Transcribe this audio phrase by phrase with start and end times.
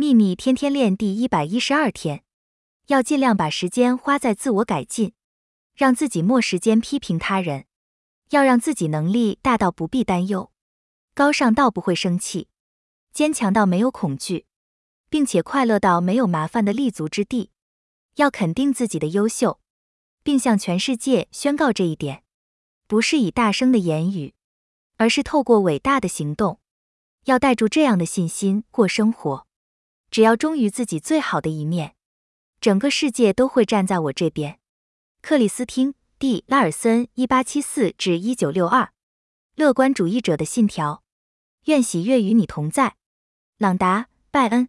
[0.00, 2.22] 秘密天天练第一百一十二天，
[2.86, 5.12] 要尽量把时间花在自我改进，
[5.74, 7.66] 让自己没时间批评他人，
[8.30, 10.52] 要让自己能力大到不必担忧，
[11.14, 12.46] 高尚到不会生气，
[13.12, 14.46] 坚强到没有恐惧，
[15.10, 17.50] 并且快乐到没有麻烦的立足之地。
[18.14, 19.58] 要肯定自己的优秀，
[20.22, 22.22] 并向全世界宣告这一点，
[22.86, 24.34] 不是以大声的言语，
[24.96, 26.60] 而是透过伟大的行动。
[27.24, 29.47] 要带住这样的信心过生活，
[30.10, 31.94] 只要忠于自己最好的一面，
[32.60, 34.58] 整个世界都会站在我这边。
[35.20, 38.92] 克里斯汀·蒂拉尔森（一八七四至一九六二），
[39.56, 41.02] 乐观主义者的信条。
[41.64, 42.96] 愿喜悦与你同在，
[43.58, 44.68] 朗达·拜恩。